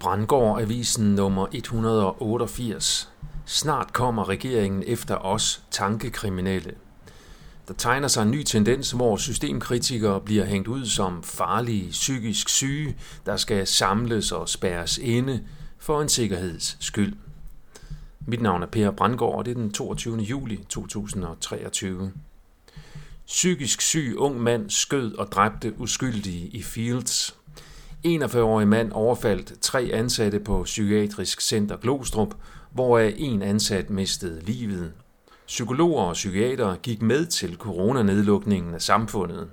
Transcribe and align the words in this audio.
Brandgård 0.00 0.60
Avisen 0.60 1.14
nummer 1.14 1.46
188. 1.52 3.08
Snart 3.46 3.92
kommer 3.92 4.28
regeringen 4.28 4.82
efter 4.86 5.16
os 5.16 5.62
tankekriminelle. 5.70 6.74
Der 7.68 7.74
tegner 7.74 8.08
sig 8.08 8.22
en 8.22 8.30
ny 8.30 8.42
tendens, 8.42 8.90
hvor 8.90 9.16
systemkritikere 9.16 10.20
bliver 10.20 10.44
hængt 10.44 10.68
ud 10.68 10.86
som 10.86 11.22
farlige 11.22 11.90
psykisk 11.90 12.48
syge, 12.48 12.96
der 13.26 13.36
skal 13.36 13.66
samles 13.66 14.32
og 14.32 14.48
spærres 14.48 14.98
inde 14.98 15.44
for 15.78 16.02
en 16.02 16.08
sikkerheds 16.08 16.76
skyld. 16.80 17.16
Mit 18.20 18.42
navn 18.42 18.62
er 18.62 18.66
Per 18.66 18.90
Brandgård, 18.90 19.38
og 19.38 19.44
det 19.44 19.50
er 19.50 19.54
den 19.54 19.72
22. 19.72 20.18
juli 20.18 20.64
2023. 20.68 22.12
Psykisk 23.26 23.80
syg 23.80 24.14
ung 24.16 24.40
mand 24.40 24.70
skød 24.70 25.14
og 25.14 25.32
dræbte 25.32 25.80
uskyldige 25.80 26.46
i 26.46 26.62
Fields. 26.62 27.37
41-årig 28.06 28.68
mand 28.68 28.92
overfaldt 28.92 29.52
tre 29.60 29.90
ansatte 29.92 30.40
på 30.40 30.62
Psykiatrisk 30.62 31.40
Center 31.40 31.76
Glostrup, 31.76 32.34
hvoraf 32.72 33.14
en 33.16 33.42
ansat 33.42 33.90
mistede 33.90 34.40
livet. 34.44 34.92
Psykologer 35.46 36.02
og 36.02 36.12
psykiater 36.12 36.76
gik 36.76 37.02
med 37.02 37.26
til 37.26 37.56
coronanedlukningen 37.56 38.74
af 38.74 38.82
samfundet. 38.82 39.48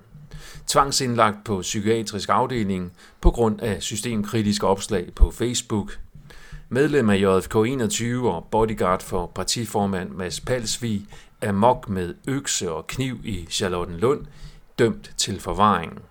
Tvangsindlagt 0.67 1.37
på 1.45 1.61
psykiatrisk 1.61 2.29
afdeling 2.29 2.93
på 3.21 3.31
grund 3.31 3.61
af 3.61 3.83
systemkritiske 3.83 4.67
opslag 4.67 5.13
på 5.15 5.31
Facebook. 5.31 5.99
Medlem 6.69 7.09
af 7.09 7.17
JFK 7.17 7.55
21 7.55 8.31
og 8.31 8.47
bodyguard 8.51 9.01
for 9.01 9.31
partiformand 9.35 10.09
Mads 10.09 10.39
Palsvig 10.39 11.07
er 11.41 11.51
mok 11.51 11.89
med 11.89 12.13
økse 12.27 12.71
og 12.71 12.87
kniv 12.87 13.17
i 13.23 13.47
Charlottenlund, 13.49 14.25
dømt 14.79 15.13
til 15.17 15.39
forvaring. 15.39 16.01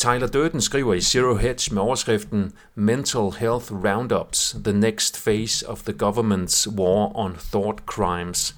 Tyler 0.00 0.26
Durden 0.26 0.60
skriver 0.60 0.94
i 0.94 1.00
Zero 1.00 1.34
Hedge 1.34 1.74
med 1.74 1.82
overskriften 1.82 2.52
Mental 2.74 3.30
Health 3.38 3.72
Roundups, 3.72 4.56
The 4.64 4.72
Next 4.72 5.24
Phase 5.24 5.68
of 5.68 5.82
the 5.82 5.92
Government's 6.02 6.76
War 6.78 7.16
on 7.16 7.36
Thought 7.52 7.80
Crimes, 7.86 8.56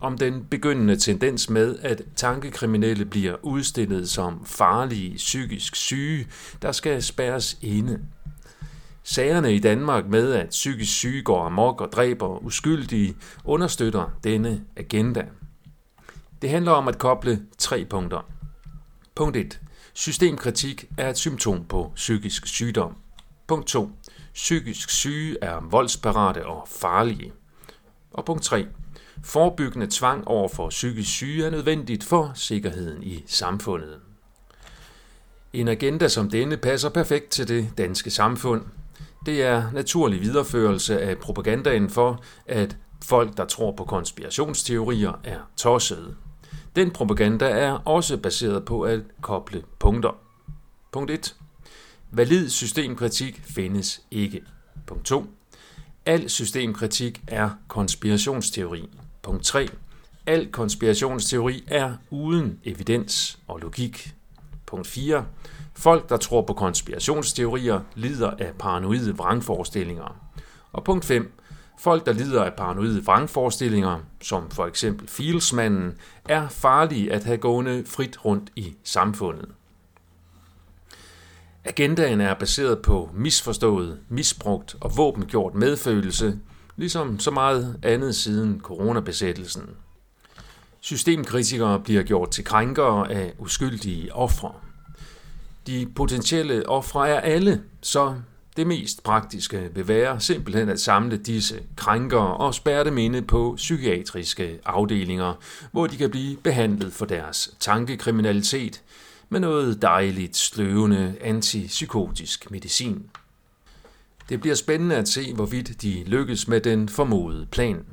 om 0.00 0.18
den 0.18 0.44
begyndende 0.50 0.96
tendens 0.96 1.50
med, 1.50 1.78
at 1.82 2.02
tankekriminelle 2.16 3.04
bliver 3.04 3.36
udstillet 3.42 4.10
som 4.10 4.44
farlige 4.44 5.16
psykisk 5.16 5.76
syge, 5.76 6.26
der 6.62 6.72
skal 6.72 7.02
spærres 7.02 7.58
inde. 7.62 8.00
Sagerne 9.02 9.54
i 9.54 9.58
Danmark 9.58 10.06
med, 10.06 10.32
at 10.32 10.48
psykisk 10.48 10.92
syge 10.92 11.22
går 11.22 11.44
amok 11.44 11.80
og 11.80 11.92
dræber 11.92 12.44
uskyldige, 12.44 13.16
understøtter 13.44 14.10
denne 14.24 14.64
agenda. 14.76 15.26
Det 16.42 16.50
handler 16.50 16.72
om 16.72 16.88
at 16.88 16.98
koble 16.98 17.42
tre 17.58 17.86
punkter. 17.90 18.20
Punkt 19.14 19.36
1. 19.36 19.60
Systemkritik 19.98 20.84
er 20.98 21.10
et 21.10 21.18
symptom 21.18 21.64
på 21.64 21.92
psykisk 21.94 22.46
sygdom. 22.46 22.96
Punkt 23.46 23.66
2. 23.66 23.90
Psykisk 24.34 24.90
syge 24.90 25.36
er 25.42 25.60
voldsparate 25.70 26.46
og 26.46 26.68
farlige. 26.68 27.32
Og 28.10 28.24
punkt 28.24 28.42
3. 28.42 28.66
Forebyggende 29.24 29.86
tvang 29.90 30.28
over 30.28 30.48
for 30.48 30.68
psykisk 30.68 31.10
syge 31.10 31.46
er 31.46 31.50
nødvendigt 31.50 32.04
for 32.04 32.32
sikkerheden 32.34 33.02
i 33.02 33.24
samfundet. 33.26 34.00
En 35.52 35.68
agenda 35.68 36.08
som 36.08 36.30
denne 36.30 36.56
passer 36.56 36.88
perfekt 36.88 37.30
til 37.30 37.48
det 37.48 37.70
danske 37.78 38.10
samfund. 38.10 38.62
Det 39.26 39.42
er 39.42 39.70
naturlig 39.72 40.20
videreførelse 40.20 41.00
af 41.00 41.18
propagandaen 41.18 41.90
for, 41.90 42.22
at 42.46 42.76
folk, 43.04 43.36
der 43.36 43.44
tror 43.44 43.72
på 43.72 43.84
konspirationsteorier, 43.84 45.20
er 45.24 45.38
tossede. 45.56 46.16
Den 46.76 46.90
propaganda 46.90 47.48
er 47.48 47.72
også 47.72 48.16
baseret 48.16 48.64
på 48.64 48.82
at 48.82 49.00
koble 49.20 49.62
punkter. 49.78 50.16
Punkt 50.92 51.10
1. 51.10 51.36
Valid 52.10 52.48
systemkritik 52.48 53.42
findes 53.44 54.02
ikke. 54.10 54.42
Punkt 54.86 55.04
2. 55.04 55.26
Al 56.06 56.30
systemkritik 56.30 57.22
er 57.26 57.50
konspirationsteori. 57.68 58.88
Punkt 59.22 59.44
3. 59.44 59.68
Al 60.26 60.52
konspirationsteori 60.52 61.64
er 61.66 61.94
uden 62.10 62.60
evidens 62.64 63.38
og 63.48 63.58
logik. 63.58 64.14
Punkt 64.66 64.86
4. 64.86 65.26
Folk, 65.74 66.08
der 66.08 66.16
tror 66.16 66.42
på 66.42 66.52
konspirationsteorier, 66.52 67.80
lider 67.94 68.30
af 68.30 68.52
paranoide 68.58 69.16
vrangforestillinger. 69.16 70.16
Og 70.72 70.84
punkt 70.84 71.04
5. 71.04 71.32
Folk, 71.78 72.06
der 72.06 72.12
lider 72.12 72.44
af 72.44 72.54
paranoide 72.54 73.04
vrangforestillinger, 73.04 74.00
som 74.22 74.50
for 74.50 74.66
eksempel 74.66 75.08
Fieldsmanden, 75.08 75.94
er 76.28 76.48
farlige 76.48 77.12
at 77.12 77.24
have 77.24 77.38
gående 77.38 77.84
frit 77.86 78.24
rundt 78.24 78.50
i 78.56 78.76
samfundet. 78.84 79.48
Agendaen 81.64 82.20
er 82.20 82.34
baseret 82.34 82.82
på 82.82 83.10
misforstået, 83.14 83.98
misbrugt 84.08 84.76
og 84.80 84.96
våbengjort 84.96 85.54
medfølelse, 85.54 86.38
ligesom 86.76 87.18
så 87.18 87.30
meget 87.30 87.78
andet 87.82 88.14
siden 88.14 88.60
coronabesættelsen. 88.60 89.70
Systemkritikere 90.80 91.80
bliver 91.80 92.02
gjort 92.02 92.30
til 92.30 92.44
krænkere 92.44 93.12
af 93.12 93.34
uskyldige 93.38 94.14
ofre. 94.14 94.52
De 95.66 95.86
potentielle 95.94 96.68
ofre 96.68 97.08
er 97.08 97.20
alle, 97.20 97.62
så 97.80 98.14
det 98.56 98.66
mest 98.66 99.02
praktiske 99.02 99.70
vil 99.74 99.88
være 99.88 100.20
simpelthen 100.20 100.68
at 100.68 100.80
samle 100.80 101.16
disse 101.16 101.62
krænkere 101.76 102.36
og 102.36 102.54
spærre 102.54 102.84
dem 102.84 102.98
inde 102.98 103.22
på 103.22 103.54
psykiatriske 103.56 104.58
afdelinger, 104.64 105.34
hvor 105.72 105.86
de 105.86 105.96
kan 105.96 106.10
blive 106.10 106.36
behandlet 106.36 106.92
for 106.92 107.06
deres 107.06 107.54
tankekriminalitet 107.60 108.82
med 109.28 109.40
noget 109.40 109.82
dejligt 109.82 110.36
sløvende 110.36 111.14
antipsykotisk 111.20 112.50
medicin. 112.50 113.10
Det 114.28 114.40
bliver 114.40 114.56
spændende 114.56 114.96
at 114.96 115.08
se, 115.08 115.34
hvorvidt 115.34 115.82
de 115.82 116.04
lykkes 116.06 116.48
med 116.48 116.60
den 116.60 116.88
formodede 116.88 117.46
plan. 117.46 117.84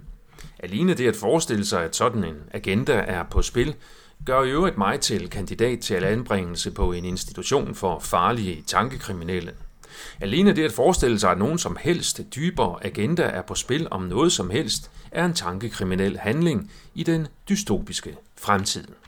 Alene 0.60 0.94
det 0.94 1.08
at 1.08 1.16
forestille 1.16 1.66
sig, 1.66 1.84
at 1.84 1.96
sådan 1.96 2.24
en 2.24 2.36
agenda 2.52 2.94
er 2.94 3.24
på 3.24 3.42
spil, 3.42 3.76
gør 4.26 4.44
i 4.44 4.50
øvrigt 4.50 4.78
mig 4.78 5.00
til 5.00 5.30
kandidat 5.30 5.80
til 5.80 6.04
anbringelse 6.04 6.72
på 6.72 6.92
en 6.92 7.06
institution 7.06 7.76
for 7.76 8.00
farlige 8.00 8.64
tankekriminelle. 8.68 9.52
Alene 10.22 10.56
det 10.56 10.64
at 10.64 10.72
forestille 10.72 11.20
sig, 11.20 11.32
at 11.32 11.38
nogen 11.38 11.58
som 11.58 11.78
helst 11.80 12.22
dybere 12.36 12.86
agenda 12.86 13.24
er 13.24 13.42
på 13.42 13.56
spil 13.56 13.88
om 13.92 14.02
noget 14.02 14.32
som 14.32 14.50
helst, 14.50 14.92
er 15.12 15.26
en 15.26 15.34
tankekriminel 15.34 16.18
handling 16.18 16.72
i 16.96 17.04
den 17.04 17.28
dystopiske 17.50 18.16
fremtid. 18.38 18.88